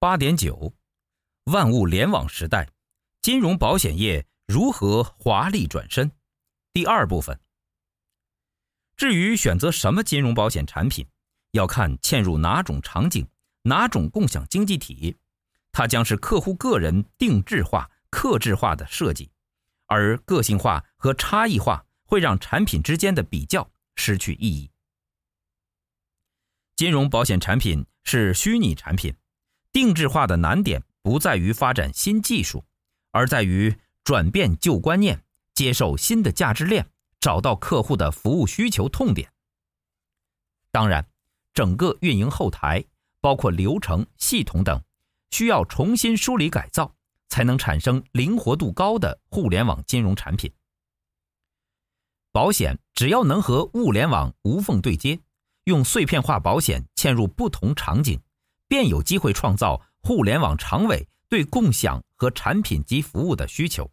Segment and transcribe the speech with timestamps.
[0.00, 0.72] 八点九，
[1.44, 2.70] 万物联网时代，
[3.20, 6.10] 金融保险业如何华丽转身？
[6.72, 7.38] 第二部分。
[8.96, 11.06] 至于选择什么金融保险产品，
[11.50, 13.28] 要看嵌入哪种场景、
[13.64, 15.18] 哪种共享经济体，
[15.70, 19.30] 它将是客户个人定制化、克制化的设计，
[19.84, 24.70] 而个性化和差异化会让产品之间的比较失去意义。
[26.74, 29.14] 金融保险产品是虚拟产品。
[29.80, 32.62] 定制化的难点不在于发展新技术，
[33.12, 36.86] 而在于转变旧观念，接受新的价值链，
[37.18, 39.32] 找到客户的服务需求痛点。
[40.70, 41.08] 当然，
[41.54, 42.84] 整个运营后台，
[43.22, 44.78] 包括流程、系统等，
[45.30, 46.94] 需要重新梳理改造，
[47.30, 50.52] 才能产生灵活度高的互联网金融产品。
[52.32, 55.18] 保险只要能和物联网无缝对接，
[55.64, 58.20] 用碎片化保险嵌入不同场景。
[58.70, 63.90] 便有机会创造互联网长尾对共享和产品及服务的需求。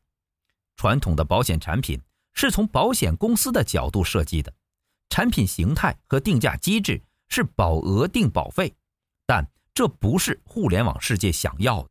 [0.75, 1.99] 传统的保险产品
[2.33, 4.53] 是从保险公司的角度设计的，
[5.09, 8.71] 产品形态和定价机制是保额定保费，
[9.25, 11.89] 但这不是互联网世界想要的。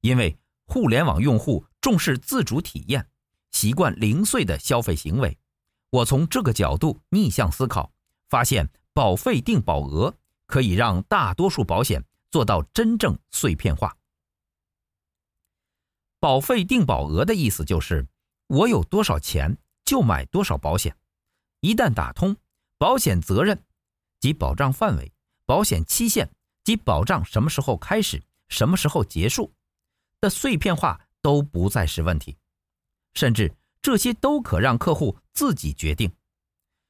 [0.00, 3.06] 因为互联网用户重视自主体验，
[3.50, 5.36] 习惯零碎的消费行为。
[5.90, 7.92] 我从这个角度逆向思考，
[8.30, 10.17] 发现保费定保额。
[10.48, 13.96] 可以让大多数保险做到真正碎片化。
[16.18, 18.08] 保费定保额的意思就是，
[18.48, 20.96] 我有多少钱就买多少保险，
[21.60, 22.36] 一旦打通，
[22.76, 23.62] 保险责任
[24.18, 25.12] 及保障范围、
[25.46, 26.28] 保险期限
[26.64, 29.52] 及保障什么时候开始、什么时候结束
[30.20, 32.36] 的碎片化都不再是问题，
[33.14, 36.10] 甚至这些都可让客户自己决定。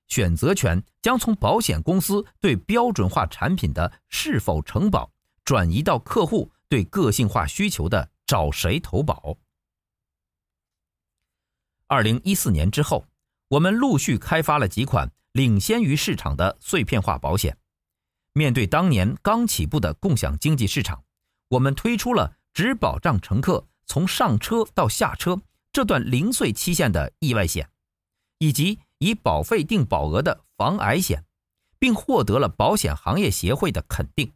[0.08, 5.10] 选择权将从保险公司对标准化产品的是否承保，
[5.44, 9.36] 转移到客户对个性化需求的找谁投保。
[11.86, 13.06] 二零一四年之后，
[13.48, 17.56] 我们陆续开发了几款领先于市场的碎片化保险。
[18.32, 21.04] 面对当年刚起步的共享经济市场，
[21.48, 25.40] 我们推出了只保障乘客从上车到下车
[25.72, 27.70] 这段零碎期限的意外险，
[28.38, 28.80] 以及。
[28.98, 31.24] 以保费定保额的防癌险，
[31.78, 34.32] 并获得了保险行业协会的肯定。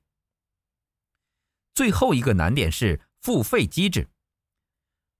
[1.75, 4.09] 最后一个难点是付费机制，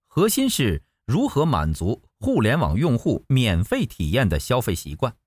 [0.07, 5.17] 核心是如何满足互联网用户免费体验的消费习惯。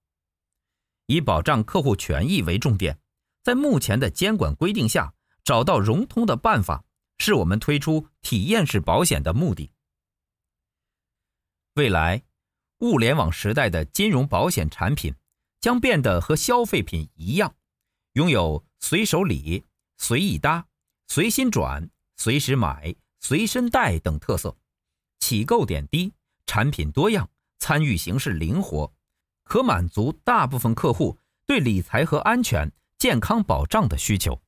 [1.07, 2.99] 以保障客户权益为重点，
[3.43, 6.85] 在目前的监管规定下，找到融通的办法，
[7.19, 9.71] 是我们推出体验式保险的目的。
[11.75, 12.23] 未来。
[12.81, 15.15] 物联网时代的金融保险产品
[15.61, 17.55] 将变得和消费品一样，
[18.13, 19.65] 拥有随手理、
[19.97, 20.67] 随意搭、
[21.09, 24.57] 随心转、随时买、随身带等特色。
[25.19, 26.13] 起购点低，
[26.45, 27.29] 产品多样，
[27.59, 28.93] 参与形式灵活，
[29.45, 34.43] 可满足大部分客户对理财和安全、健康保障的需求。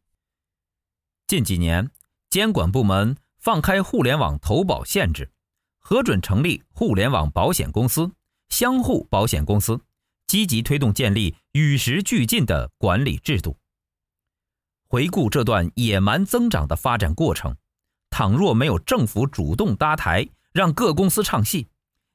[1.27, 1.91] 近几年，
[2.29, 5.33] 监管部门放开互联网投保限制，
[5.79, 8.13] 核准成立互联网保险公司。
[8.49, 9.81] 相互保险公司
[10.27, 13.57] 积极推动建立与时俱进的管理制度。
[14.89, 17.57] 回顾这段野蛮增长的发展过程，
[18.11, 21.69] 倘若没有政府主动搭台，让各公司唱戏，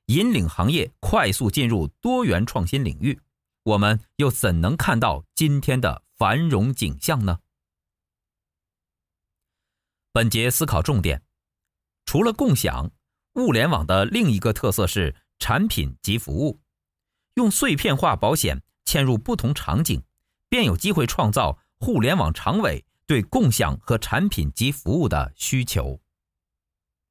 [0.08, 3.20] 引领行业快速进入多元创新领域，
[3.64, 7.40] 我们又怎能看到今天的繁荣景象呢？
[10.12, 11.24] 本节思考重点：
[12.06, 12.92] 除了共享，
[13.36, 15.16] 物联网的另一个特色是。
[15.40, 16.62] 产品及服务，
[17.36, 20.02] 用碎片化保险嵌入不同场景，
[20.50, 26.00] 便有机会创造互联网长尾对共享和产品及服务的需求。